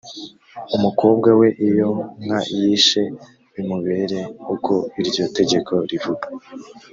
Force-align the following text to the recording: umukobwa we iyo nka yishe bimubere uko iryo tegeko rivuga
umukobwa 0.75 1.29
we 1.39 1.47
iyo 1.69 1.89
nka 2.23 2.39
yishe 2.57 3.01
bimubere 3.53 4.19
uko 4.53 4.73
iryo 5.01 5.23
tegeko 5.37 5.73
rivuga 5.89 6.27